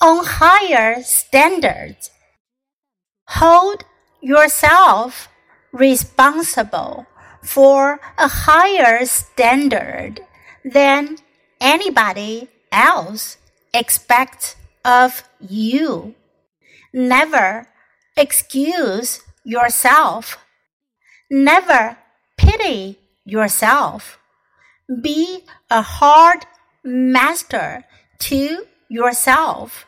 on 0.00 0.24
higher 0.24 1.02
standards. 1.02 2.10
Hold 3.28 3.84
yourself 4.22 5.28
responsible 5.72 7.06
for 7.42 8.00
a 8.18 8.28
higher 8.28 9.04
standard 9.04 10.20
than 10.64 11.16
anybody 11.60 12.48
else 12.72 13.36
expects 13.74 14.56
of 14.84 15.22
you. 15.38 16.14
Never 16.92 17.68
excuse 18.16 19.22
yourself. 19.44 20.38
Never 21.30 21.96
pity 22.36 22.98
yourself. 23.24 24.18
Be 25.02 25.44
a 25.70 25.82
hard 25.82 26.46
master 26.82 27.84
to 28.18 28.64
yourself 28.88 29.86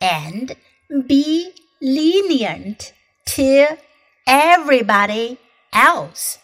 and 0.00 0.56
be 1.06 1.52
lenient 1.80 2.92
to 3.26 3.78
everybody 4.26 5.38
else. 5.72 6.38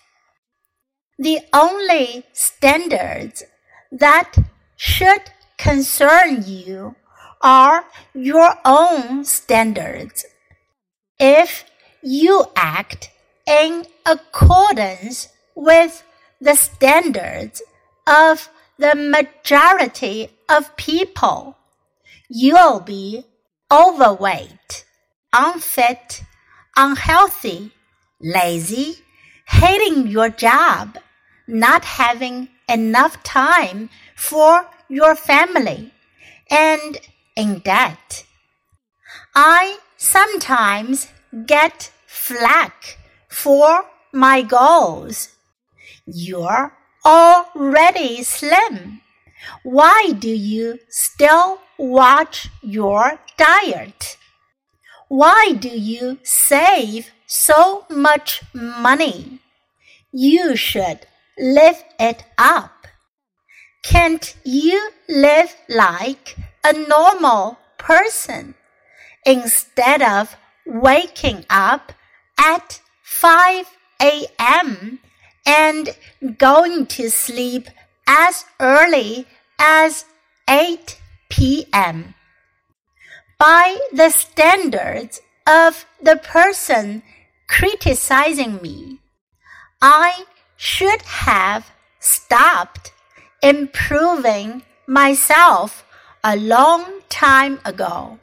The 1.18 1.40
only 1.52 2.24
standards 2.32 3.42
that 3.90 4.34
should 4.76 5.22
concern 5.56 6.44
you 6.46 6.94
are 7.40 7.84
your 8.14 8.54
own 8.64 9.24
standards. 9.24 10.26
If 11.18 11.64
you 12.02 12.44
act 12.54 13.10
in 13.46 13.86
accordance 14.04 15.28
with 15.54 16.02
the 16.40 16.54
standards 16.54 17.62
of 18.06 18.50
the 18.78 18.94
majority 18.94 20.30
of 20.48 20.76
people, 20.76 21.56
you'll 22.28 22.80
be 22.80 23.24
overweight, 23.70 24.84
unfit, 25.32 26.22
unhealthy, 26.76 27.72
lazy, 28.20 28.98
hating 29.46 30.06
your 30.06 30.28
job, 30.28 30.98
not 31.46 31.84
having 31.84 32.48
enough 32.68 33.22
time 33.22 33.88
for 34.14 34.68
your 34.88 35.14
family, 35.14 35.92
and 36.50 36.98
in 37.36 37.58
debt. 37.60 38.24
I 39.34 39.78
sometimes 39.96 41.08
get 41.46 41.90
flack 42.06 42.98
for 43.28 43.84
my 44.12 44.42
goals. 44.42 45.28
You're 46.06 46.72
already 47.04 48.22
slim. 48.22 49.02
Why 49.62 50.12
do 50.18 50.30
you 50.30 50.78
still 50.88 51.60
watch 51.78 52.48
your 52.62 53.18
diet? 53.36 54.16
Why 55.08 55.52
do 55.58 55.68
you 55.68 56.18
save 56.22 57.10
so 57.26 57.86
much 57.90 58.42
money? 58.52 59.40
You 60.12 60.56
should 60.56 61.06
live 61.38 61.82
it 62.00 62.24
up. 62.38 62.86
Can't 63.84 64.34
you 64.44 64.90
live 65.08 65.54
like 65.68 66.36
a 66.64 66.72
normal 66.72 67.58
person 67.78 68.54
instead 69.24 70.02
of 70.02 70.36
waking 70.66 71.44
up 71.48 71.92
at 72.38 72.80
5 73.02 73.66
a.m. 74.02 74.98
and 75.46 75.96
going 76.36 76.86
to 76.86 77.10
sleep 77.10 77.68
as 78.08 78.44
early 78.60 79.26
as 79.58 80.04
8 80.48 81.00
p.m. 81.36 82.14
By 83.38 83.76
the 83.92 84.08
standards 84.08 85.20
of 85.46 85.84
the 86.00 86.16
person 86.16 87.02
criticizing 87.46 88.62
me, 88.62 89.00
I 89.82 90.24
should 90.56 91.02
have 91.02 91.70
stopped 92.00 92.92
improving 93.42 94.62
myself 94.86 95.84
a 96.24 96.36
long 96.38 97.02
time 97.10 97.60
ago. 97.66 98.18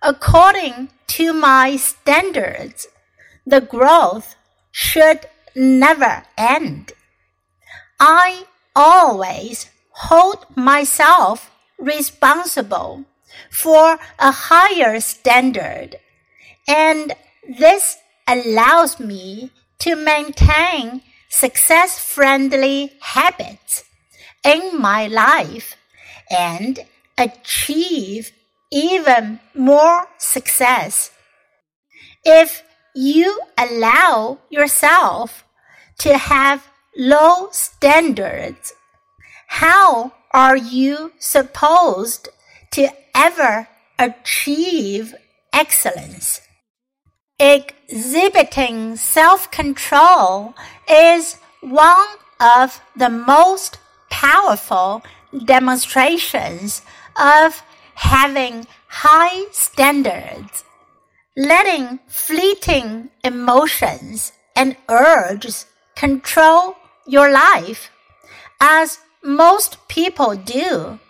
According 0.00 0.88
to 1.08 1.34
my 1.34 1.76
standards, 1.76 2.88
the 3.44 3.60
growth 3.60 4.34
should 4.70 5.26
never 5.54 6.22
end. 6.38 6.92
I 8.00 8.44
always 8.74 9.68
hold 9.90 10.46
myself 10.56 11.50
responsible 11.78 13.04
for 13.50 13.98
a 14.18 14.30
higher 14.30 15.00
standard, 15.00 15.96
and 16.68 17.14
this 17.58 17.96
allows 18.26 18.98
me 19.00 19.50
to 19.80 19.96
maintain 19.96 21.02
success 21.28 21.98
friendly 21.98 22.92
habits 23.00 23.84
in 24.44 24.80
my 24.80 25.06
life 25.06 25.76
and 26.30 26.80
achieve 27.18 28.32
even 28.70 29.40
more 29.54 30.06
success. 30.18 31.10
If 32.24 32.62
you 32.94 33.40
allow 33.58 34.38
yourself 34.48 35.44
to 35.98 36.16
have 36.16 36.68
low 36.96 37.48
standards, 37.50 38.72
how 39.58 40.10
are 40.32 40.56
you 40.56 41.12
supposed 41.20 42.28
to 42.72 42.88
ever 43.14 43.68
achieve 44.00 45.14
excellence? 45.52 46.40
Exhibiting 47.38 48.96
self 48.96 49.48
control 49.52 50.54
is 50.90 51.36
one 51.60 52.08
of 52.40 52.80
the 52.96 53.08
most 53.08 53.78
powerful 54.10 55.04
demonstrations 55.44 56.82
of 57.16 57.62
having 57.94 58.66
high 58.88 59.44
standards. 59.52 60.64
Letting 61.36 62.00
fleeting 62.08 63.10
emotions 63.22 64.32
and 64.56 64.76
urges 64.88 65.66
control 65.94 66.74
your 67.06 67.30
life, 67.30 67.90
as 68.60 68.98
most 69.24 69.88
people 69.88 70.36
do, 70.36 71.00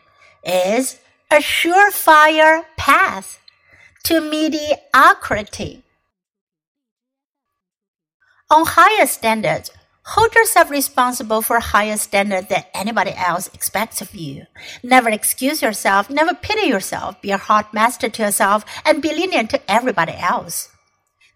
is 0.44 1.00
a 1.30 1.36
surefire 1.36 2.64
path 2.76 3.40
to 4.04 4.20
mediocrity. 4.20 5.82
On 8.50 8.64
higher 8.66 9.06
standards, 9.06 9.70
hold 10.04 10.34
yourself 10.34 10.70
responsible 10.70 11.42
for 11.42 11.58
higher 11.58 11.96
standard 11.96 12.48
than 12.48 12.64
anybody 12.72 13.12
else 13.16 13.48
expects 13.52 14.00
of 14.00 14.14
you. 14.14 14.46
Never 14.82 15.08
excuse 15.10 15.60
yourself, 15.62 16.08
never 16.08 16.34
pity 16.34 16.68
yourself, 16.68 17.20
be 17.20 17.30
a 17.32 17.38
hard 17.38 17.66
master 17.72 18.08
to 18.10 18.22
yourself, 18.22 18.64
and 18.84 19.02
be 19.02 19.08
lenient 19.08 19.50
to 19.50 19.70
everybody 19.70 20.12
else. 20.12 20.68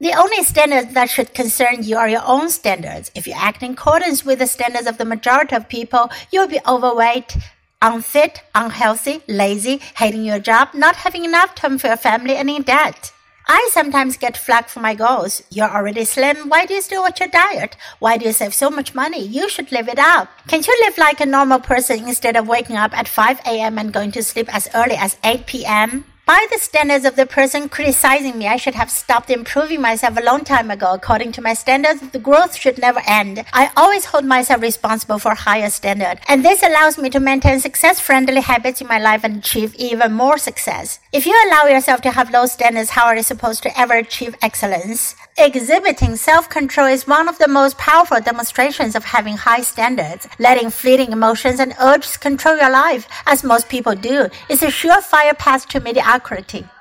The 0.01 0.13
only 0.13 0.45
standards 0.45 0.95
that 0.95 1.11
should 1.11 1.35
concern 1.35 1.83
you 1.83 1.97
are 1.97 2.09
your 2.09 2.23
own 2.25 2.51
standards. 2.51 3.11
If 3.17 3.27
you 3.27 3.33
act 3.37 3.65
in 3.65 3.73
accordance 3.73 4.25
with 4.25 4.39
the 4.39 4.47
standards 4.47 4.87
of 4.87 4.97
the 4.97 5.05
majority 5.05 5.57
of 5.57 5.69
people, 5.69 6.09
you'll 6.31 6.47
be 6.47 6.61
overweight, 6.69 7.37
unfit, 7.83 8.43
unhealthy, 8.55 9.23
lazy, 9.27 9.81
hating 9.97 10.25
your 10.25 10.39
job, 10.39 10.69
not 10.73 10.95
having 10.95 11.25
enough 11.25 11.57
time 11.57 11.79
for 11.79 11.89
your 11.89 11.97
family, 11.97 12.37
and 12.37 12.49
in 12.49 12.63
debt. 12.63 13.13
I 13.49 13.71
sometimes 13.73 14.17
get 14.17 14.37
flack 14.37 14.69
for 14.69 14.79
my 14.79 14.95
goals. 14.95 15.43
You're 15.51 15.75
already 15.75 16.05
slim. 16.05 16.49
Why 16.49 16.65
do 16.65 16.75
you 16.75 16.83
still 16.83 17.03
watch 17.03 17.19
your 17.19 17.31
diet? 17.31 17.77
Why 17.99 18.19
do 18.19 18.27
you 18.27 18.33
save 18.33 18.55
so 18.55 18.71
much 18.71 18.95
money? 18.95 19.27
You 19.27 19.49
should 19.49 19.73
live 19.73 19.89
it 19.89 19.99
up. 19.99 20.29
Can't 20.47 20.67
you 20.67 20.79
live 20.85 20.97
like 20.97 21.21
a 21.21 21.27
normal 21.27 21.59
person 21.59 22.07
instead 22.07 22.37
of 22.37 22.47
waking 22.47 22.77
up 22.77 22.97
at 22.97 23.09
5 23.09 23.41
a.m. 23.47 23.79
and 23.79 23.93
going 23.93 24.13
to 24.13 24.23
sleep 24.23 24.55
as 24.55 24.69
early 24.77 24.95
as 24.95 25.17
8 25.25 25.47
p.m.? 25.47 26.05
By 26.29 26.47
the 26.53 26.59
standards 26.59 27.07
of 27.07 27.17
the 27.17 27.25
person 27.25 27.71
criticizing 27.71 28.37
me, 28.37 28.49
I 28.49 28.59
should 28.59 28.75
have 28.75 28.91
stopped 28.91 29.31
improving 29.31 29.81
myself 29.81 30.19
a 30.19 30.23
long 30.23 30.45
time 30.45 30.71
ago. 30.71 30.93
According 30.93 31.33
to 31.33 31.41
my 31.41 31.55
standards, 31.55 32.03
the 32.11 32.19
growth 32.19 32.55
should 32.55 32.77
never 32.77 33.01
end. 33.07 33.47
I 33.55 33.71
always 33.75 34.05
hold 34.05 34.27
myself 34.27 34.61
responsible 34.61 35.19
for 35.19 35.35
higher 35.35 35.71
standard, 35.71 36.21
and 36.29 36.45
this 36.45 36.63
allows 36.63 36.99
me 36.99 37.09
to 37.09 37.19
maintain 37.19 37.61
success-friendly 37.61 38.43
habits 38.43 38.83
in 38.83 38.89
my 38.89 38.99
life 38.99 39.25
and 39.25 39.39
achieve 39.39 39.75
even 39.77 40.13
more 40.13 40.37
success. 40.37 41.01
If 41.15 41.25
you 41.25 41.33
allow 41.47 41.65
yourself 41.65 42.03
to 42.03 42.11
have 42.11 42.31
low 42.31 42.45
standards, 42.45 42.91
how 42.91 43.07
are 43.07 43.17
you 43.17 43.23
supposed 43.23 43.63
to 43.63 43.81
ever 43.81 43.95
achieve 43.95 44.37
excellence? 44.43 45.17
Exhibiting 45.39 46.17
self-control 46.17 46.89
is 46.89 47.07
one 47.07 47.29
of 47.31 47.39
the 47.39 47.49
most 47.49 47.79
powerful 47.79 48.21
demonstrations 48.21 48.95
of 48.95 49.05
having 49.05 49.39
high 49.39 49.63
standards. 49.63 50.29
Letting 50.39 50.69
fleeting 50.69 51.11
emotions 51.13 51.59
and 51.59 51.73
urges 51.81 52.19
control 52.19 52.59
your 52.59 52.71
life, 52.71 53.09
as 53.25 53.43
most 53.43 53.71
people 53.71 53.95
do, 53.95 54.29
is 54.51 54.63
a 54.63 54.67
surefire 54.67 55.39
path 55.39 55.67
to 55.69 55.81
mediocrity. 55.81 56.18
Socrates 56.19 56.78